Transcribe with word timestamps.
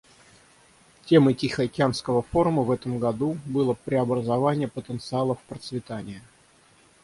Темой 1.05 1.35
Тихоокеанского 1.35 2.23
форума 2.23 2.63
в 2.63 2.71
этом 2.71 2.97
году 2.97 3.37
было 3.45 3.75
"Преобразование 3.75 4.67
потенциала 4.67 5.35
в 5.35 5.41
процветание". 5.43 6.23